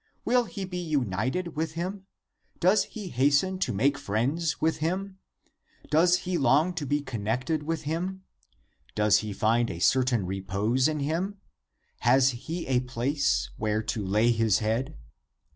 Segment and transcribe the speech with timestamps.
[0.25, 2.07] Will he be united with him?
[2.59, 5.19] Does he hasten to make friends with him?
[5.91, 8.23] Does he long to be connected with him?
[8.95, 11.35] Does he find a certain repose in him?
[11.99, 14.97] Has he a place where to lay his head?